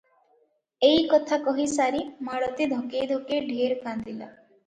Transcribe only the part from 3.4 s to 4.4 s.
ଢେର କାନ୍ଦିଲା।